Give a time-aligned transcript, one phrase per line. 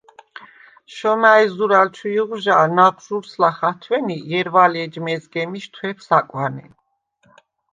[0.95, 6.65] შომა̈ჲ, ზურალ ჩუ იღვჟალ, ნაღვჟურს ლახ ათვენი, ჲერვალე ეჯ მეზგემიშ თვეფს აკვანე.